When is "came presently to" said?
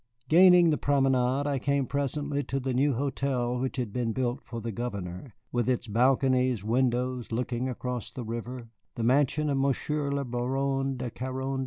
1.59-2.59